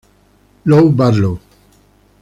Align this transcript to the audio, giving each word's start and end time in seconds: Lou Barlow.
Lou 0.65 0.89
Barlow. 0.89 1.39